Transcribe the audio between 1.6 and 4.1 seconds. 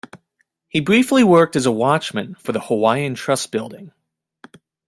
a watchman for the Hawaiian Trust building.